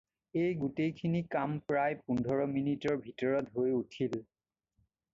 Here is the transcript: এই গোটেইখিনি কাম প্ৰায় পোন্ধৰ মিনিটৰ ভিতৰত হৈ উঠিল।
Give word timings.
এই 0.43 0.53
গোটেইখিনি 0.63 1.21
কাম 1.35 1.51
প্ৰায় 1.67 1.99
পোন্ধৰ 2.07 2.43
মিনিটৰ 2.57 2.99
ভিতৰত 3.07 3.57
হৈ 3.59 3.79
উঠিল। 3.85 4.21